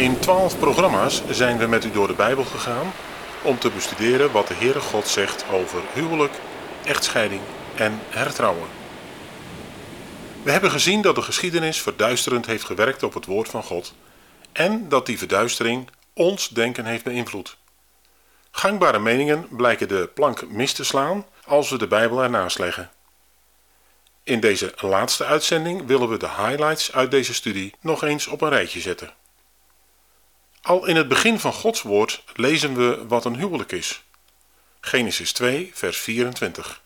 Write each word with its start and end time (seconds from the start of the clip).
In 0.00 0.18
twaalf 0.18 0.58
programma's 0.58 1.22
zijn 1.30 1.58
we 1.58 1.66
met 1.66 1.84
u 1.84 1.90
door 1.90 2.06
de 2.06 2.12
Bijbel 2.12 2.44
gegaan 2.44 2.92
om 3.42 3.58
te 3.58 3.70
bestuderen 3.70 4.32
wat 4.32 4.48
de 4.48 4.54
Heere 4.54 4.80
God 4.80 5.08
zegt 5.08 5.44
over 5.50 5.82
huwelijk, 5.92 6.32
echtscheiding 6.84 7.40
en 7.74 8.00
hertrouwen. 8.08 8.68
We 10.42 10.50
hebben 10.50 10.70
gezien 10.70 11.02
dat 11.02 11.14
de 11.14 11.22
geschiedenis 11.22 11.82
verduisterend 11.82 12.46
heeft 12.46 12.64
gewerkt 12.64 13.02
op 13.02 13.14
het 13.14 13.26
woord 13.26 13.48
van 13.48 13.62
God 13.62 13.94
en 14.52 14.88
dat 14.88 15.06
die 15.06 15.18
verduistering 15.18 15.88
ons 16.12 16.48
denken 16.48 16.84
heeft 16.84 17.04
beïnvloed. 17.04 17.56
Gangbare 18.50 18.98
meningen 18.98 19.46
blijken 19.50 19.88
de 19.88 20.10
plank 20.14 20.48
mis 20.48 20.72
te 20.72 20.84
slaan 20.84 21.26
als 21.46 21.70
we 21.70 21.78
de 21.78 21.88
Bijbel 21.88 22.22
ernaast 22.22 22.58
leggen. 22.58 22.90
In 24.22 24.40
deze 24.40 24.72
laatste 24.76 25.24
uitzending 25.24 25.86
willen 25.86 26.08
we 26.08 26.16
de 26.16 26.28
highlights 26.28 26.92
uit 26.92 27.10
deze 27.10 27.34
studie 27.34 27.74
nog 27.80 28.04
eens 28.04 28.26
op 28.26 28.40
een 28.40 28.48
rijtje 28.48 28.80
zetten. 28.80 29.18
Al 30.62 30.86
in 30.86 30.96
het 30.96 31.08
begin 31.08 31.38
van 31.38 31.52
Gods 31.52 31.82
woord 31.82 32.22
lezen 32.34 32.74
we 32.74 33.06
wat 33.06 33.24
een 33.24 33.36
huwelijk 33.36 33.72
is. 33.72 34.02
Genesis 34.80 35.32
2, 35.32 35.70
vers 35.74 35.98
24. 35.98 36.82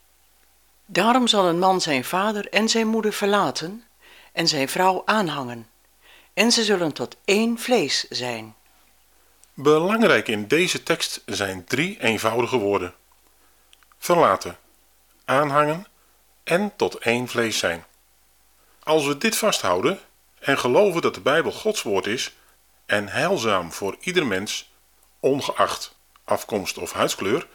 Daarom 0.87 1.27
zal 1.27 1.47
een 1.47 1.59
man 1.59 1.81
zijn 1.81 2.05
vader 2.05 2.49
en 2.49 2.69
zijn 2.69 2.87
moeder 2.87 3.13
verlaten 3.13 3.85
en 4.33 4.49
zijn 4.49 4.69
vrouw 4.69 5.03
aanhangen, 5.05 5.69
en 6.35 6.53
ze 6.53 6.65
zullen 6.65 6.93
tot 6.93 7.17
één 7.25 7.59
vlees 7.59 8.09
zijn. 8.09 8.55
Belangrijk 9.55 10.29
in 10.29 10.47
deze 10.47 10.83
tekst 10.83 11.23
zijn 11.27 11.65
drie 11.65 12.01
eenvoudige 12.01 12.57
woorden: 12.57 12.95
verlaten, 13.99 14.59
aanhangen 15.25 15.87
en 16.45 16.73
tot 16.77 16.95
één 16.95 17.29
vlees 17.29 17.59
zijn. 17.59 17.85
Als 18.83 19.07
we 19.07 19.19
dit 19.19 19.37
vasthouden 19.37 20.01
en 20.39 20.59
geloven 20.59 21.03
dat 21.03 21.15
de 21.15 21.21
Bijbel 21.21 21.53
Gods 21.53 21.83
woord 21.83 22.07
is 22.07 22.35
en 22.87 23.09
heilzaam 23.09 23.73
voor 23.73 23.97
ieder 24.01 24.27
mens, 24.27 24.73
ongeacht 25.21 25.97
afkomst 26.25 26.79
of 26.79 26.93
huidskleur, 26.93 27.47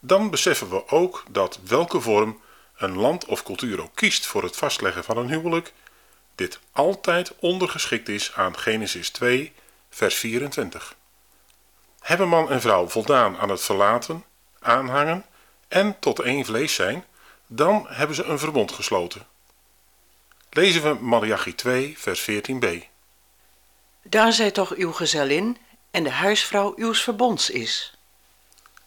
dan 0.00 0.30
beseffen 0.30 0.70
we 0.70 0.88
ook 0.88 1.24
dat 1.30 1.58
welke 1.64 2.00
vorm 2.00 2.40
een 2.76 2.96
land 2.96 3.24
of 3.24 3.42
cultuur 3.42 3.82
ook 3.82 3.94
kiest 3.94 4.26
voor 4.26 4.42
het 4.42 4.56
vastleggen 4.56 5.04
van 5.04 5.16
een 5.16 5.28
huwelijk, 5.28 5.72
dit 6.34 6.60
altijd 6.72 7.32
ondergeschikt 7.38 8.08
is 8.08 8.32
aan 8.34 8.58
Genesis 8.58 9.10
2, 9.10 9.52
vers 9.90 10.14
24. 10.14 10.94
Hebben 12.00 12.28
man 12.28 12.50
en 12.50 12.60
vrouw 12.60 12.88
voldaan 12.88 13.38
aan 13.38 13.48
het 13.48 13.62
verlaten, 13.62 14.24
aanhangen 14.60 15.24
en 15.68 15.98
tot 15.98 16.20
één 16.20 16.44
vlees 16.44 16.74
zijn, 16.74 17.04
dan 17.46 17.86
hebben 17.88 18.16
ze 18.16 18.24
een 18.24 18.38
verbond 18.38 18.72
gesloten. 18.72 19.26
Lezen 20.50 20.82
we 20.82 21.04
Malachi 21.04 21.54
2, 21.54 21.98
vers 21.98 22.30
14b. 22.30 22.95
Daar 24.08 24.32
zij 24.32 24.50
toch 24.50 24.74
uw 24.74 24.92
gezellin 24.92 25.58
en 25.90 26.02
de 26.02 26.10
huisvrouw 26.10 26.72
uws 26.76 27.02
verbonds 27.02 27.50
is. 27.50 27.94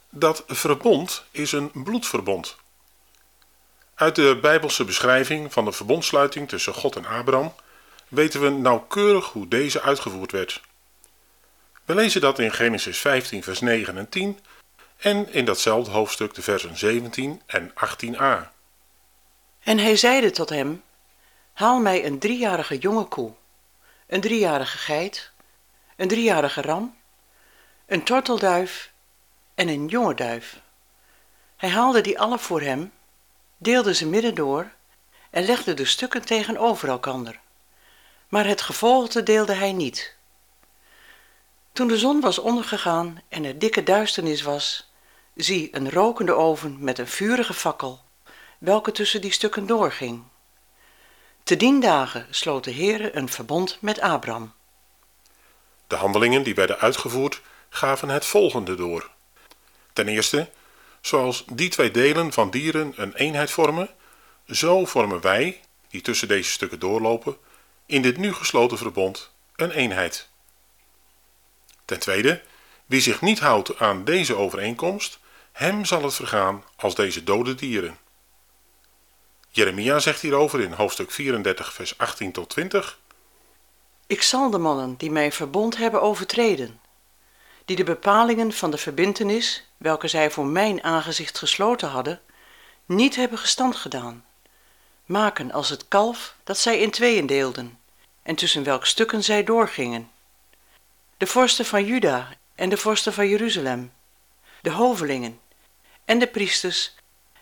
Dat 0.09 0.43
verbond 0.47 1.23
is 1.31 1.51
een 1.51 1.71
bloedverbond. 1.71 2.55
Uit 3.95 4.15
de 4.15 4.37
Bijbelse 4.41 4.85
beschrijving 4.85 5.53
van 5.53 5.65
de 5.65 5.71
verbondsluiting 5.71 6.49
tussen 6.49 6.73
God 6.73 6.95
en 6.95 7.05
Abraham 7.05 7.53
weten 8.07 8.41
we 8.41 8.49
nauwkeurig 8.49 9.25
hoe 9.25 9.47
deze 9.47 9.81
uitgevoerd 9.81 10.31
werd. 10.31 10.61
We 11.85 11.95
lezen 11.95 12.21
dat 12.21 12.39
in 12.39 12.51
Genesis 12.51 12.99
15, 12.99 13.43
vers 13.43 13.59
9 13.59 13.97
en 13.97 14.09
10 14.09 14.39
en 14.97 15.33
in 15.33 15.45
datzelfde 15.45 15.91
hoofdstuk 15.91 16.33
de 16.33 16.41
versen 16.41 16.77
17 16.77 17.41
en 17.45 17.71
18a. 17.71 18.47
En 19.63 19.77
hij 19.77 19.95
zeide 19.95 20.31
tot 20.31 20.49
hem: 20.49 20.83
Haal 21.53 21.79
mij 21.79 22.05
een 22.05 22.19
driejarige 22.19 22.77
jonge 22.77 23.03
koe, 23.03 23.33
een 24.09 24.21
driejarige 24.21 24.77
geit, 24.77 25.31
een 25.95 26.07
driejarige 26.07 26.61
ram, 26.61 26.95
een 27.85 28.03
tortelduif 28.03 28.91
en 29.55 29.67
een 29.67 29.87
jonge 29.87 30.15
duif. 30.15 30.59
Hij 31.55 31.69
haalde 31.69 32.01
die 32.01 32.19
alle 32.19 32.39
voor 32.39 32.61
hem, 32.61 32.91
deelde 33.57 33.93
ze 33.93 34.07
midden 34.07 34.35
door 34.35 34.71
en 35.29 35.43
legde 35.43 35.73
de 35.73 35.85
stukken 35.85 36.25
tegenover 36.25 36.89
elkander. 36.89 37.39
Maar 38.27 38.45
het 38.45 38.61
gevolgde 38.61 39.23
deelde 39.23 39.53
hij 39.53 39.73
niet. 39.73 40.15
Toen 41.71 41.87
de 41.87 41.97
zon 41.97 42.19
was 42.19 42.39
ondergegaan 42.39 43.21
en 43.27 43.43
er 43.43 43.59
dikke 43.59 43.83
duisternis 43.83 44.41
was, 44.41 44.91
zie 45.35 45.75
een 45.75 45.89
rokende 45.89 46.33
oven 46.33 46.83
met 46.83 46.97
een 46.97 47.07
vurige 47.07 47.53
fakkel, 47.53 47.99
welke 48.57 48.91
tussen 48.91 49.21
die 49.21 49.31
stukken 49.31 49.65
doorging. 49.65 50.23
Te 51.49 51.57
dien 51.57 51.79
dagen 51.79 52.27
sloot 52.29 52.63
de 52.63 52.73
Heere 52.73 53.15
een 53.15 53.29
verbond 53.29 53.77
met 53.81 53.99
Abram. 53.99 54.53
De 55.87 55.95
handelingen 55.95 56.43
die 56.43 56.55
werden 56.55 56.79
uitgevoerd 56.79 57.41
gaven 57.69 58.09
het 58.09 58.25
volgende 58.25 58.75
door. 58.75 59.09
Ten 59.93 60.07
eerste, 60.07 60.49
zoals 61.01 61.43
die 61.51 61.69
twee 61.69 61.91
delen 61.91 62.33
van 62.33 62.49
dieren 62.49 62.93
een 62.95 63.13
eenheid 63.13 63.51
vormen, 63.51 63.89
zo 64.47 64.85
vormen 64.85 65.21
wij, 65.21 65.61
die 65.87 66.01
tussen 66.01 66.27
deze 66.27 66.49
stukken 66.49 66.79
doorlopen, 66.79 67.37
in 67.85 68.01
dit 68.01 68.17
nu 68.17 68.33
gesloten 68.33 68.77
verbond 68.77 69.31
een 69.55 69.71
eenheid. 69.71 70.29
Ten 71.85 71.99
tweede, 71.99 72.41
wie 72.85 73.01
zich 73.01 73.21
niet 73.21 73.39
houdt 73.39 73.79
aan 73.79 74.03
deze 74.03 74.35
overeenkomst, 74.35 75.19
hem 75.51 75.85
zal 75.85 76.03
het 76.03 76.13
vergaan 76.13 76.63
als 76.75 76.95
deze 76.95 77.23
dode 77.23 77.55
dieren. 77.55 77.97
Jeremia 79.51 79.99
zegt 79.99 80.21
hierover 80.21 80.59
in 80.59 80.71
hoofdstuk 80.71 81.11
34, 81.11 81.73
vers 81.73 81.97
18 81.97 82.31
tot 82.31 82.49
20. 82.49 82.99
Ik 84.07 84.21
zal 84.21 84.49
de 84.49 84.57
mannen 84.57 84.95
die 84.97 85.11
mijn 85.11 85.31
verbond 85.31 85.77
hebben 85.77 86.01
overtreden, 86.01 86.79
die 87.65 87.75
de 87.75 87.83
bepalingen 87.83 88.53
van 88.53 88.71
de 88.71 88.77
verbintenis, 88.77 89.67
welke 89.77 90.07
zij 90.07 90.31
voor 90.31 90.45
mijn 90.45 90.83
aangezicht 90.83 91.37
gesloten 91.37 91.89
hadden, 91.89 92.21
niet 92.85 93.15
hebben 93.15 93.37
gestand 93.37 93.75
gedaan, 93.75 94.25
maken 95.05 95.51
als 95.51 95.69
het 95.69 95.87
kalf 95.87 96.35
dat 96.43 96.57
zij 96.57 96.79
in 96.79 96.91
tweeën 96.91 97.25
deelden, 97.25 97.79
en 98.23 98.35
tussen 98.35 98.63
welk 98.63 98.85
stukken 98.85 99.23
zij 99.23 99.43
doorgingen. 99.43 100.11
De 101.17 101.27
vorsten 101.27 101.65
van 101.65 101.85
Juda 101.85 102.29
en 102.55 102.69
de 102.69 102.77
vorsten 102.77 103.13
van 103.13 103.27
Jeruzalem, 103.27 103.93
de 104.61 104.71
hovelingen 104.71 105.39
en 106.05 106.19
de 106.19 106.27
priesters 106.27 106.95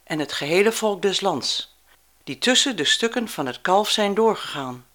en 0.03 0.19
het 0.19 0.34
gehele 0.34 0.72
volk 0.72 1.01
des 1.01 1.22
lands, 1.22 1.75
die 2.28 2.38
tussen 2.38 2.76
de 2.76 2.84
stukken 2.84 3.28
van 3.28 3.46
het 3.46 3.62
kalf 3.62 3.90
zijn 3.90 4.14
doorgegaan. 4.14 4.86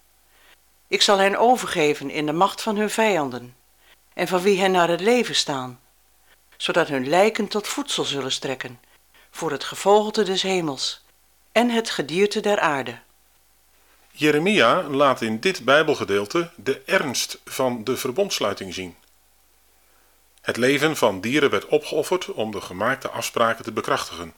Ik 0.89 1.03
zal 1.03 1.19
hen 1.19 1.37
overgeven 1.37 2.11
in 2.11 2.27
de 2.27 2.33
macht 2.33 2.63
van 2.63 2.77
hun 2.77 2.91
vijanden, 2.91 3.57
en 4.15 4.29
van 4.29 4.43
wie 4.43 4.61
hen 4.61 4.71
naar 4.71 4.89
het 4.89 5.01
leven 5.01 5.35
staan, 5.35 5.81
zodat 6.57 6.89
hun 6.89 7.09
lijken 7.09 7.49
tot 7.49 7.69
voedsel 7.69 8.05
zullen 8.05 8.33
strekken, 8.33 8.81
voor 9.31 9.51
het 9.51 9.65
gevogelte 9.65 10.23
des 10.23 10.43
hemels 10.43 11.05
en 11.53 11.71
het 11.71 11.91
gedierte 11.91 12.41
der 12.41 12.61
aarde. 12.61 12.99
Jeremia 14.11 14.83
laat 14.83 15.21
in 15.21 15.41
dit 15.41 15.65
Bijbelgedeelte 15.65 16.51
de 16.57 16.83
ernst 16.87 17.41
van 17.45 17.85
de 17.85 17.97
verbondsluiting 17.97 18.75
zien. 18.75 18.97
Het 20.41 20.57
leven 20.57 20.97
van 20.97 21.21
dieren 21.21 21.51
werd 21.51 21.67
opgeofferd 21.67 22.27
om 22.33 22.51
de 22.51 22.61
gemaakte 22.61 23.09
afspraken 23.11 23.65
te 23.65 23.73
bekrachtigen. 23.73 24.35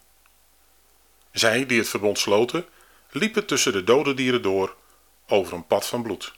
Zij 1.33 1.67
die 1.67 1.79
het 1.79 1.89
verbond 1.89 2.19
sloten, 2.19 2.67
liepen 3.15 3.47
tussen 3.47 3.73
de 3.73 3.85
dode 3.85 4.15
dieren 4.15 4.43
door 4.43 4.77
over 5.27 5.55
een 5.55 5.67
pad 5.67 5.87
van 5.87 6.03
bloed. 6.03 6.33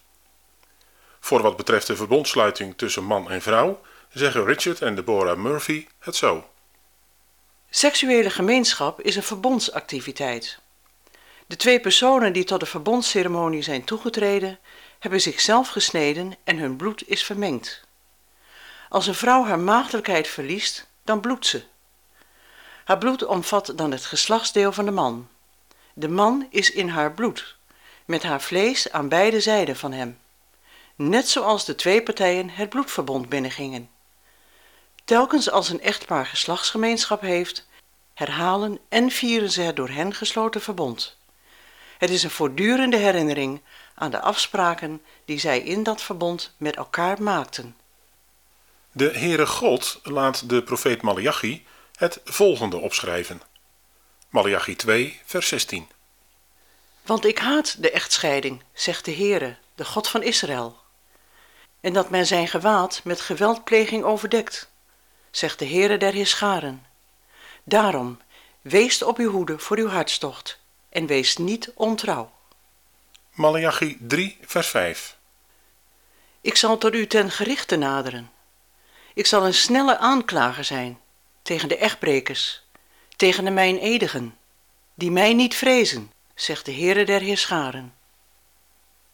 Voor 1.20 1.42
wat 1.42 1.56
betreft 1.56 1.86
de 1.86 1.96
verbondsluiting 1.96 2.76
tussen 2.76 3.04
man 3.04 3.30
en 3.30 3.42
vrouw 3.42 3.80
zeggen 4.12 4.44
Richard 4.44 4.82
en 4.82 4.94
Deborah 4.94 5.38
Murphy 5.38 5.86
het 5.98 6.16
zo. 6.16 6.48
Seksuele 7.70 8.30
gemeenschap 8.30 9.00
is 9.00 9.16
een 9.16 9.22
verbondsactiviteit. 9.22 10.58
De 11.46 11.56
twee 11.56 11.80
personen 11.80 12.32
die 12.32 12.44
tot 12.44 12.60
de 12.60 12.66
verbondsceremonie 12.66 13.62
zijn 13.62 13.84
toegetreden, 13.84 14.58
hebben 14.98 15.20
zichzelf 15.20 15.68
gesneden 15.68 16.36
en 16.44 16.58
hun 16.58 16.76
bloed 16.76 17.08
is 17.08 17.24
vermengd. 17.24 17.84
Als 18.88 19.06
een 19.06 19.14
vrouw 19.14 19.44
haar 19.44 19.58
maagdelijkheid 19.58 20.28
verliest, 20.28 20.86
dan 21.04 21.20
bloedt 21.20 21.46
ze. 21.46 21.62
Haar 22.84 22.98
bloed 22.98 23.24
omvat 23.24 23.72
dan 23.76 23.90
het 23.90 24.04
geslachtsdeel 24.04 24.72
van 24.72 24.84
de 24.84 24.90
man. 24.90 25.28
De 25.98 26.08
man 26.08 26.46
is 26.50 26.70
in 26.70 26.88
haar 26.88 27.12
bloed, 27.12 27.56
met 28.04 28.22
haar 28.22 28.40
vlees 28.40 28.92
aan 28.92 29.08
beide 29.08 29.40
zijden 29.40 29.76
van 29.76 29.92
hem, 29.92 30.18
net 30.94 31.28
zoals 31.28 31.64
de 31.64 31.74
twee 31.74 32.02
partijen 32.02 32.50
het 32.50 32.68
bloedverbond 32.68 33.28
binnengingen. 33.28 33.90
Telkens 35.04 35.50
als 35.50 35.68
een 35.68 35.80
echtpaar 35.80 36.26
geslachtsgemeenschap 36.26 37.20
heeft, 37.20 37.68
herhalen 38.14 38.78
en 38.88 39.10
vieren 39.10 39.50
ze 39.50 39.60
het 39.60 39.76
door 39.76 39.88
hen 39.88 40.14
gesloten 40.14 40.60
verbond. 40.60 41.16
Het 41.98 42.10
is 42.10 42.22
een 42.22 42.30
voortdurende 42.30 42.96
herinnering 42.96 43.60
aan 43.94 44.10
de 44.10 44.20
afspraken 44.20 45.02
die 45.24 45.38
zij 45.38 45.60
in 45.60 45.82
dat 45.82 46.02
verbond 46.02 46.54
met 46.56 46.76
elkaar 46.76 47.22
maakten. 47.22 47.76
De 48.92 49.10
Heere 49.18 49.46
God 49.46 50.00
laat 50.02 50.48
de 50.48 50.62
profeet 50.62 51.02
Malachi 51.02 51.66
het 51.94 52.20
volgende 52.24 52.76
opschrijven. 52.76 53.42
Malachi 54.36 54.76
2, 54.76 55.20
vers 55.24 55.48
16. 55.48 55.88
Want 57.02 57.24
ik 57.24 57.38
haat 57.38 57.82
de 57.82 57.90
echtscheiding, 57.90 58.62
zegt 58.72 59.04
de 59.04 59.14
Heere, 59.14 59.56
de 59.74 59.84
God 59.84 60.08
van 60.08 60.22
Israël. 60.22 60.78
En 61.80 61.92
dat 61.92 62.10
men 62.10 62.26
zijn 62.26 62.48
gewaad 62.48 63.00
met 63.04 63.20
geweldpleging 63.20 64.04
overdekt, 64.04 64.70
zegt 65.30 65.58
de 65.58 65.66
Heere 65.66 65.96
der 65.96 66.12
Heerscharen. 66.12 66.86
Daarom, 67.64 68.20
wees 68.60 69.02
op 69.02 69.18
uw 69.18 69.30
hoede 69.30 69.58
voor 69.58 69.76
uw 69.76 69.88
hartstocht 69.88 70.58
en 70.88 71.06
wees 71.06 71.36
niet 71.36 71.70
ontrouw. 71.74 72.32
Malachi 73.32 73.96
3, 74.00 74.38
vers 74.40 74.68
5. 74.68 75.16
Ik 76.40 76.56
zal 76.56 76.78
tot 76.78 76.94
u 76.94 77.06
ten 77.06 77.30
gerichte 77.30 77.76
naderen. 77.76 78.30
Ik 79.14 79.26
zal 79.26 79.46
een 79.46 79.54
snelle 79.54 79.98
aanklager 79.98 80.64
zijn 80.64 81.00
tegen 81.42 81.68
de 81.68 81.76
echtbrekers, 81.76 82.65
tegen 83.16 83.44
de 83.44 83.50
mijnedigen, 83.50 84.36
die 84.94 85.10
mij 85.10 85.34
niet 85.34 85.54
vrezen, 85.54 86.12
zegt 86.34 86.64
de 86.64 86.72
Heere 86.72 87.04
der 87.04 87.20
Heerscharen. 87.20 87.94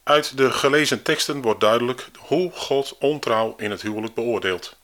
Uit 0.02 0.37
de 0.37 0.50
gelezen 0.50 1.02
teksten 1.02 1.43
wordt 1.43 1.60
duidelijk 1.60 2.08
hoe 2.19 2.50
God 2.52 2.96
ontrouw 2.99 3.54
in 3.56 3.70
het 3.70 3.82
huwelijk 3.82 4.14
beoordeelt. 4.14 4.76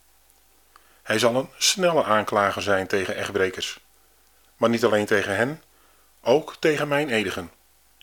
Hij 1.03 1.19
zal 1.19 1.35
een 1.35 1.49
snelle 1.59 2.05
aanklager 2.05 2.63
zijn 2.63 2.87
tegen 2.87 3.17
echtbrekers. 3.17 3.81
Maar 4.57 4.69
niet 4.69 4.85
alleen 4.85 5.07
tegen 5.07 5.37
hen, 5.37 5.63
ook 6.23 6.57
tegen 6.59 6.89
mijn 6.89 7.09
edigen. 7.09 7.51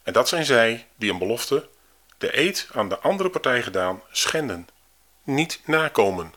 En 0.03 0.13
dat 0.13 0.27
zijn 0.27 0.45
zij 0.45 0.88
die 0.95 1.12
een 1.12 1.17
belofte, 1.17 1.69
de 2.17 2.38
eed 2.39 2.67
aan 2.73 2.89
de 2.89 3.00
andere 3.00 3.29
partij 3.29 3.62
gedaan, 3.62 4.01
schenden, 4.12 4.67
niet 5.23 5.62
nakomen. 5.65 6.33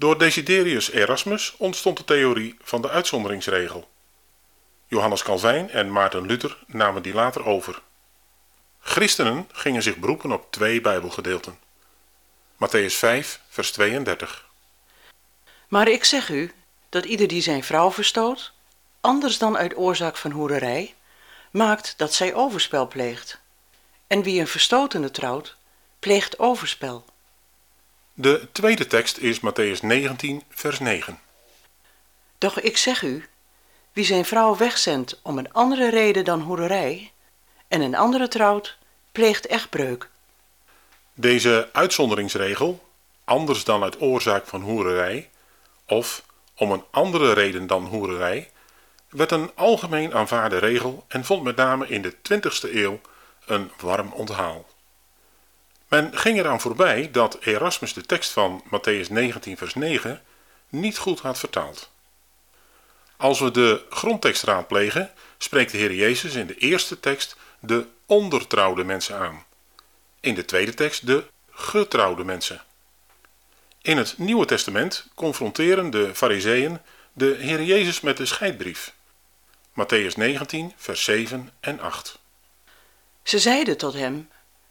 Door 0.00 0.18
Desiderius 0.18 0.90
Erasmus 0.90 1.54
ontstond 1.56 1.96
de 1.96 2.04
theorie 2.04 2.56
van 2.62 2.82
de 2.82 2.88
uitzonderingsregel. 2.88 3.88
Johannes 4.86 5.22
Calvijn 5.22 5.70
en 5.70 5.92
Maarten 5.92 6.26
Luther 6.26 6.58
namen 6.66 7.02
die 7.02 7.14
later 7.14 7.46
over. 7.46 7.82
Christenen 8.80 9.48
gingen 9.52 9.82
zich 9.82 9.96
beroepen 9.96 10.32
op 10.32 10.46
twee 10.50 10.80
Bijbelgedeelten. 10.80 11.58
Matthäus 12.54 12.94
5, 12.94 13.40
vers 13.48 13.72
32. 13.72 14.48
Maar 15.68 15.88
ik 15.88 16.04
zeg 16.04 16.28
u 16.28 16.52
dat 16.88 17.04
ieder 17.04 17.28
die 17.28 17.42
zijn 17.42 17.64
vrouw 17.64 17.92
verstoot, 17.92 18.52
anders 19.00 19.38
dan 19.38 19.56
uit 19.56 19.76
oorzaak 19.76 20.16
van 20.16 20.30
hoererij, 20.30 20.94
maakt 21.50 21.94
dat 21.96 22.14
zij 22.14 22.34
overspel 22.34 22.88
pleegt. 22.88 23.40
En 24.06 24.22
wie 24.22 24.40
een 24.40 24.48
verstotene 24.48 25.10
trouwt, 25.10 25.56
pleegt 25.98 26.38
overspel. 26.38 27.04
De 28.20 28.48
tweede 28.52 28.86
tekst 28.86 29.18
is 29.18 29.40
Matthäus 29.40 29.80
19, 29.80 30.42
vers 30.48 30.78
9. 30.78 31.18
Doch 32.38 32.60
ik 32.60 32.76
zeg 32.76 33.02
u, 33.02 33.24
wie 33.92 34.04
zijn 34.04 34.24
vrouw 34.24 34.56
wegzendt 34.56 35.20
om 35.22 35.38
een 35.38 35.52
andere 35.52 35.90
reden 35.90 36.24
dan 36.24 36.40
hoererij, 36.40 37.12
en 37.68 37.80
een 37.80 37.94
andere 37.94 38.28
trouwt, 38.28 38.76
pleegt 39.12 39.46
echtbreuk. 39.46 40.10
Deze 41.14 41.68
uitzonderingsregel, 41.72 42.88
anders 43.24 43.64
dan 43.64 43.82
uit 43.82 44.00
oorzaak 44.00 44.46
van 44.46 44.60
hoererij, 44.60 45.30
of 45.86 46.24
om 46.56 46.70
een 46.72 46.84
andere 46.90 47.32
reden 47.32 47.66
dan 47.66 47.86
hoererij, 47.86 48.50
werd 49.08 49.30
een 49.30 49.50
algemeen 49.54 50.14
aanvaarde 50.14 50.58
regel 50.58 51.04
en 51.08 51.24
vond 51.24 51.42
met 51.42 51.56
name 51.56 51.88
in 51.88 52.02
de 52.02 52.14
20ste 52.14 52.74
eeuw 52.74 53.00
een 53.46 53.70
warm 53.80 54.12
onthaal. 54.12 54.66
Men 55.90 56.18
ging 56.18 56.38
eraan 56.38 56.60
voorbij 56.60 57.10
dat 57.10 57.38
Erasmus 57.40 57.92
de 57.92 58.06
tekst 58.06 58.30
van 58.30 58.64
Matthäus 58.66 59.08
19 59.08 59.56
vers 59.56 59.74
9 59.74 60.22
niet 60.68 60.98
goed 60.98 61.20
had 61.20 61.38
vertaald. 61.38 61.90
Als 63.16 63.40
we 63.40 63.50
de 63.50 63.86
grondtekst 63.90 64.42
raadplegen, 64.42 65.12
spreekt 65.38 65.72
de 65.72 65.78
Heer 65.78 65.94
Jezus 65.94 66.34
in 66.34 66.46
de 66.46 66.54
eerste 66.54 67.00
tekst 67.00 67.36
de 67.60 67.86
ondertrouwde 68.06 68.84
mensen 68.84 69.16
aan. 69.16 69.44
In 70.20 70.34
de 70.34 70.44
tweede 70.44 70.74
tekst 70.74 71.06
de 71.06 71.24
getrouwde 71.50 72.24
mensen. 72.24 72.62
In 73.82 73.96
het 73.96 74.18
Nieuwe 74.18 74.46
Testament 74.46 75.06
confronteren 75.14 75.90
de 75.90 76.14
Fariseeën 76.14 76.78
de 77.12 77.36
Heer 77.38 77.62
Jezus 77.62 78.00
met 78.00 78.16
de 78.16 78.26
scheidbrief. 78.26 78.94
Matthäus 79.70 80.14
19, 80.16 80.72
vers 80.76 81.04
7 81.04 81.50
en 81.60 81.80
8. 81.80 82.18
Ze 83.22 83.38
zeiden 83.38 83.76
tot 83.76 83.94
hem: 83.94 84.28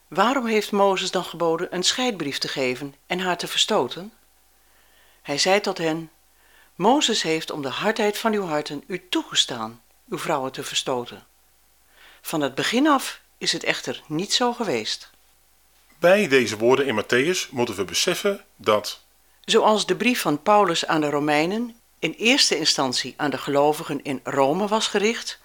Waarom 0.09 0.45
heeft 0.45 0.71
Mozes 0.71 1.11
dan 1.11 1.23
geboden 1.23 1.75
een 1.75 1.83
scheidbrief 1.83 2.37
te 2.37 2.47
geven 2.47 2.95
en 3.07 3.19
haar 3.19 3.37
te 3.37 3.47
verstoten? 3.47 4.13
Hij 5.21 5.37
zei 5.37 5.59
tot 5.59 5.77
hen: 5.77 6.11
Mozes 6.75 7.21
heeft 7.21 7.51
om 7.51 7.61
de 7.61 7.69
hardheid 7.69 8.17
van 8.17 8.33
uw 8.33 8.45
harten 8.45 8.83
u 8.87 9.09
toegestaan 9.09 9.81
uw 10.09 10.17
vrouwen 10.17 10.51
te 10.51 10.63
verstoten. 10.63 11.25
Van 12.21 12.41
het 12.41 12.55
begin 12.55 12.87
af 12.87 13.21
is 13.37 13.51
het 13.51 13.63
echter 13.63 14.01
niet 14.07 14.33
zo 14.33 14.53
geweest. 14.53 15.09
Bij 15.99 16.27
deze 16.27 16.57
woorden 16.57 16.85
in 16.85 17.03
Matthäus 17.03 17.49
moeten 17.49 17.75
we 17.75 17.85
beseffen 17.85 18.45
dat, 18.55 19.01
Zoals 19.45 19.85
de 19.85 19.95
brief 19.95 20.21
van 20.21 20.41
Paulus 20.41 20.85
aan 20.85 21.01
de 21.01 21.09
Romeinen 21.09 21.75
in 21.99 22.11
eerste 22.11 22.57
instantie 22.57 23.13
aan 23.17 23.29
de 23.29 23.37
gelovigen 23.37 24.03
in 24.03 24.19
Rome 24.23 24.67
was 24.67 24.87
gericht, 24.87 25.39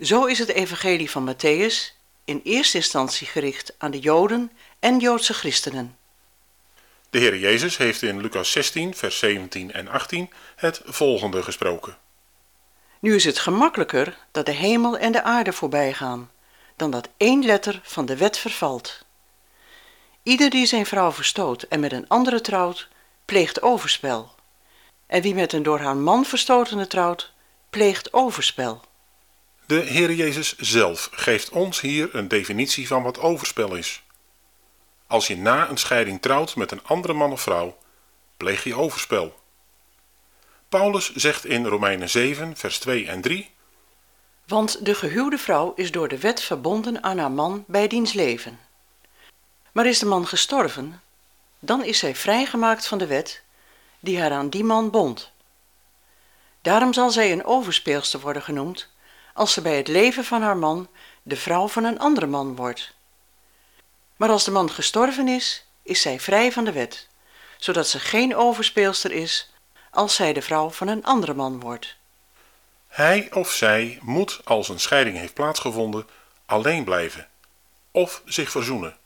zo 0.00 0.24
is 0.24 0.38
het 0.38 0.48
evangelie 0.48 1.10
van 1.10 1.34
Matthäus 1.34 2.01
in 2.24 2.40
eerste 2.44 2.76
instantie 2.76 3.26
gericht 3.26 3.74
aan 3.78 3.90
de 3.90 3.98
Joden 3.98 4.52
en 4.78 4.98
Joodse 4.98 5.34
christenen. 5.34 5.96
de 7.10 7.18
Heer 7.18 7.36
Jezus 7.36 7.76
heeft 7.76 8.02
in 8.02 8.20
Lucas 8.20 8.50
16, 8.50 8.94
vers 8.94 9.18
17 9.18 9.72
en 9.72 9.88
18 9.88 10.30
het 10.56 10.80
volgende 10.84 11.42
gesproken. 11.42 11.96
Nu 13.00 13.14
is 13.14 13.24
het 13.24 13.38
gemakkelijker 13.38 14.18
dat 14.30 14.46
de 14.46 14.52
hemel 14.52 14.98
en 14.98 15.12
de 15.12 15.22
aarde 15.22 15.52
voorbij 15.52 15.92
gaan, 15.92 16.30
dan 16.76 16.90
dat 16.90 17.08
één 17.16 17.44
letter 17.44 17.80
van 17.82 18.06
de 18.06 18.16
wet 18.16 18.38
vervalt. 18.38 19.04
Ieder 20.22 20.50
die 20.50 20.66
zijn 20.66 20.86
vrouw 20.86 21.12
verstoot 21.12 21.62
en 21.62 21.80
met 21.80 21.92
een 21.92 22.08
andere 22.08 22.40
trouwt, 22.40 22.88
pleegt 23.24 23.62
overspel. 23.62 24.34
En 25.06 25.22
wie 25.22 25.34
met 25.34 25.52
een 25.52 25.62
door 25.62 25.78
haar 25.80 25.96
man 25.96 26.24
verstotene 26.24 26.86
trouwt, 26.86 27.32
pleegt 27.70 28.12
overspel. 28.12 28.80
De 29.72 29.80
Heer 29.80 30.12
Jezus 30.12 30.56
zelf 30.58 31.08
geeft 31.12 31.50
ons 31.50 31.80
hier 31.80 32.14
een 32.14 32.28
definitie 32.28 32.86
van 32.86 33.02
wat 33.02 33.18
overspel 33.18 33.74
is. 33.74 34.02
Als 35.06 35.26
je 35.26 35.36
na 35.36 35.68
een 35.68 35.76
scheiding 35.76 36.22
trouwt 36.22 36.56
met 36.56 36.70
een 36.70 36.84
andere 36.84 37.12
man 37.12 37.32
of 37.32 37.40
vrouw, 37.40 37.78
pleeg 38.36 38.64
je 38.64 38.74
overspel. 38.74 39.34
Paulus 40.68 41.14
zegt 41.14 41.44
in 41.44 41.66
Romeinen 41.66 42.10
7, 42.10 42.56
vers 42.56 42.78
2 42.78 43.06
en 43.06 43.20
3: 43.20 43.50
Want 44.46 44.84
de 44.84 44.94
gehuwde 44.94 45.38
vrouw 45.38 45.72
is 45.76 45.90
door 45.90 46.08
de 46.08 46.18
wet 46.18 46.42
verbonden 46.42 47.02
aan 47.02 47.18
haar 47.18 47.30
man 47.30 47.64
bij 47.66 47.88
diens 47.88 48.12
leven. 48.12 48.58
Maar 49.72 49.86
is 49.86 49.98
de 49.98 50.06
man 50.06 50.26
gestorven, 50.26 51.02
dan 51.58 51.84
is 51.84 51.98
zij 51.98 52.16
vrijgemaakt 52.16 52.86
van 52.86 52.98
de 52.98 53.06
wet 53.06 53.42
die 54.00 54.20
haar 54.20 54.32
aan 54.32 54.48
die 54.48 54.64
man 54.64 54.90
bond. 54.90 55.30
Daarom 56.62 56.92
zal 56.92 57.10
zij 57.10 57.32
een 57.32 57.44
overspeelster 57.44 58.20
worden 58.20 58.42
genoemd 58.42 58.90
als 59.32 59.52
ze 59.52 59.60
bij 59.60 59.76
het 59.76 59.88
leven 59.88 60.24
van 60.24 60.42
haar 60.42 60.56
man 60.56 60.88
de 61.22 61.36
vrouw 61.36 61.68
van 61.68 61.84
een 61.84 61.98
andere 61.98 62.26
man 62.26 62.56
wordt. 62.56 62.94
Maar 64.16 64.30
als 64.30 64.44
de 64.44 64.50
man 64.50 64.70
gestorven 64.70 65.28
is, 65.28 65.66
is 65.82 66.00
zij 66.00 66.20
vrij 66.20 66.52
van 66.52 66.64
de 66.64 66.72
wet, 66.72 67.08
zodat 67.58 67.88
ze 67.88 67.98
geen 67.98 68.36
overspeelster 68.36 69.12
is 69.12 69.50
als 69.90 70.14
zij 70.14 70.32
de 70.32 70.42
vrouw 70.42 70.70
van 70.70 70.88
een 70.88 71.04
andere 71.04 71.34
man 71.34 71.60
wordt. 71.60 71.96
Hij 72.88 73.32
of 73.32 73.52
zij 73.52 73.98
moet, 74.02 74.40
als 74.44 74.68
een 74.68 74.80
scheiding 74.80 75.16
heeft 75.16 75.34
plaatsgevonden, 75.34 76.06
alleen 76.46 76.84
blijven 76.84 77.28
of 77.90 78.22
zich 78.24 78.50
verzoenen. 78.50 78.96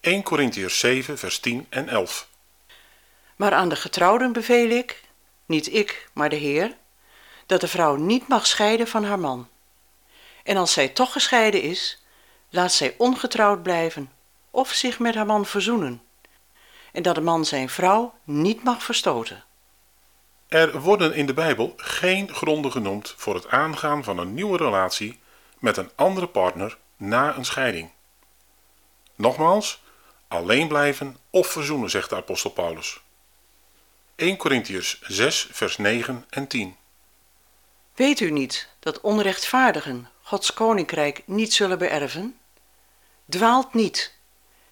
1 0.00 0.22
Corinthiërs 0.22 0.78
7, 0.78 1.18
vers 1.18 1.40
10 1.40 1.66
en 1.68 1.88
11. 1.88 2.28
Maar 3.36 3.52
aan 3.52 3.68
de 3.68 3.76
getrouwden 3.76 4.32
beveel 4.32 4.70
ik, 4.70 5.00
niet 5.46 5.74
ik, 5.74 6.08
maar 6.12 6.28
de 6.28 6.36
Heer, 6.36 6.76
dat 7.48 7.60
de 7.60 7.68
vrouw 7.68 7.96
niet 7.96 8.28
mag 8.28 8.46
scheiden 8.46 8.88
van 8.88 9.04
haar 9.04 9.18
man. 9.18 9.48
En 10.44 10.56
als 10.56 10.72
zij 10.72 10.88
toch 10.88 11.12
gescheiden 11.12 11.62
is, 11.62 12.02
laat 12.50 12.72
zij 12.72 12.94
ongetrouwd 12.98 13.62
blijven 13.62 14.12
of 14.50 14.72
zich 14.72 14.98
met 14.98 15.14
haar 15.14 15.26
man 15.26 15.46
verzoenen. 15.46 16.02
En 16.92 17.02
dat 17.02 17.14
de 17.14 17.20
man 17.20 17.44
zijn 17.44 17.68
vrouw 17.68 18.14
niet 18.24 18.64
mag 18.64 18.82
verstoten. 18.82 19.44
Er 20.48 20.80
worden 20.80 21.14
in 21.14 21.26
de 21.26 21.34
Bijbel 21.34 21.72
geen 21.76 22.34
gronden 22.34 22.72
genoemd 22.72 23.14
voor 23.16 23.34
het 23.34 23.48
aangaan 23.48 24.04
van 24.04 24.18
een 24.18 24.34
nieuwe 24.34 24.56
relatie 24.56 25.20
met 25.58 25.76
een 25.76 25.90
andere 25.94 26.28
partner 26.28 26.78
na 26.96 27.36
een 27.36 27.44
scheiding. 27.44 27.90
Nogmaals, 29.14 29.82
alleen 30.28 30.68
blijven 30.68 31.16
of 31.30 31.46
verzoenen, 31.46 31.90
zegt 31.90 32.10
de 32.10 32.16
apostel 32.16 32.50
Paulus. 32.50 33.00
1 34.14 34.36
Corinthiërs 34.36 35.00
6 35.00 35.48
vers 35.50 35.76
9 35.76 36.24
en 36.30 36.46
10. 36.46 36.77
Weet 37.98 38.20
u 38.20 38.30
niet 38.30 38.68
dat 38.78 39.00
onrechtvaardigen 39.00 40.08
Gods 40.22 40.54
koninkrijk 40.54 41.22
niet 41.24 41.54
zullen 41.54 41.78
beërven? 41.78 42.38
Dwaalt 43.28 43.74
niet. 43.74 44.14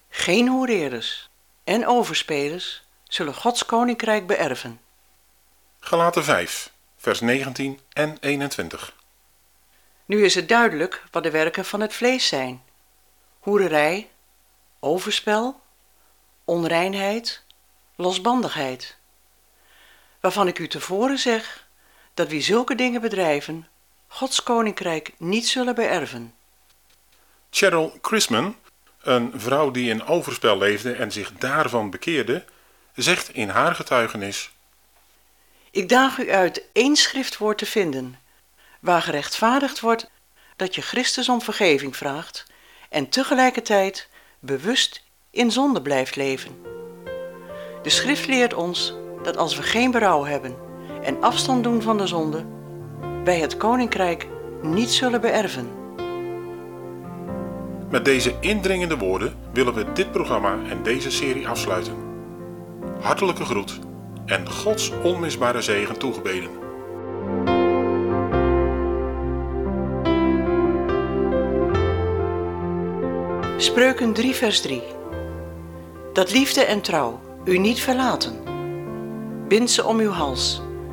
Geen 0.08 0.48
hoereerders 0.48 1.28
en 1.64 1.86
overspelers 1.86 2.82
zullen 3.04 3.34
Gods 3.34 3.66
koninkrijk 3.66 4.26
beërven. 4.26 4.80
Galaten 5.80 6.24
5 6.24 6.72
vers 6.96 7.20
19 7.20 7.80
en 7.92 8.16
21. 8.20 8.94
Nu 10.04 10.24
is 10.24 10.34
het 10.34 10.48
duidelijk 10.48 11.02
wat 11.10 11.22
de 11.22 11.30
werken 11.30 11.64
van 11.64 11.80
het 11.80 11.94
vlees 11.94 12.26
zijn: 12.26 12.62
hoererij, 13.38 14.10
overspel, 14.80 15.60
onreinheid, 16.44 17.42
losbandigheid. 17.96 18.96
Waarvan 20.20 20.48
ik 20.48 20.58
u 20.58 20.68
tevoren 20.68 21.18
zeg 21.18 21.65
dat 22.16 22.28
wie 22.28 22.40
zulke 22.40 22.74
dingen 22.74 23.00
bedrijven, 23.00 23.68
Gods 24.06 24.42
koninkrijk 24.42 25.12
niet 25.18 25.48
zullen 25.48 25.74
beërven. 25.74 26.34
Cheryl 27.50 27.98
Chrisman, 28.02 28.56
een 29.02 29.32
vrouw 29.34 29.70
die 29.70 29.90
in 29.90 30.04
overspel 30.04 30.58
leefde 30.58 30.92
en 30.92 31.12
zich 31.12 31.32
daarvan 31.32 31.90
bekeerde, 31.90 32.44
zegt 32.94 33.34
in 33.34 33.48
haar 33.48 33.74
getuigenis: 33.74 34.50
Ik 35.70 35.88
daag 35.88 36.18
u 36.18 36.30
uit 36.32 36.62
één 36.72 36.96
schriftwoord 36.96 37.58
te 37.58 37.66
vinden, 37.66 38.18
waar 38.80 39.02
gerechtvaardigd 39.02 39.80
wordt 39.80 40.10
dat 40.56 40.74
je 40.74 40.82
Christus 40.82 41.28
om 41.28 41.42
vergeving 41.42 41.96
vraagt 41.96 42.46
en 42.88 43.08
tegelijkertijd 43.08 44.08
bewust 44.38 45.02
in 45.30 45.50
zonde 45.50 45.82
blijft 45.82 46.16
leven. 46.16 46.62
De 47.82 47.90
schrift 47.90 48.26
leert 48.26 48.54
ons 48.54 48.94
dat 49.22 49.36
als 49.36 49.56
we 49.56 49.62
geen 49.62 49.90
berouw 49.90 50.24
hebben 50.24 50.65
en 51.06 51.22
afstand 51.22 51.64
doen 51.64 51.82
van 51.82 51.98
de 51.98 52.06
zonde, 52.06 52.44
wij 53.24 53.38
het 53.38 53.56
koninkrijk 53.56 54.28
niet 54.62 54.90
zullen 54.90 55.20
beërven. 55.20 55.68
Met 57.90 58.04
deze 58.04 58.34
indringende 58.40 58.96
woorden 58.96 59.34
willen 59.52 59.74
we 59.74 59.92
dit 59.92 60.12
programma 60.12 60.58
en 60.68 60.82
deze 60.82 61.10
serie 61.10 61.48
afsluiten. 61.48 61.94
Hartelijke 63.00 63.44
groet 63.44 63.78
en 64.24 64.50
Gods 64.50 64.92
onmisbare 65.02 65.60
zegen 65.60 65.98
toegebeden. 65.98 66.50
Spreuken 73.56 74.12
3 74.12 74.34
vers 74.34 74.60
3 74.60 74.82
Dat 76.12 76.32
liefde 76.32 76.64
en 76.64 76.80
trouw 76.80 77.20
u 77.44 77.58
niet 77.58 77.80
verlaten. 77.80 78.34
Bind 79.48 79.70
ze 79.70 79.84
om 79.84 79.98
uw 79.98 80.10
hals, 80.10 80.62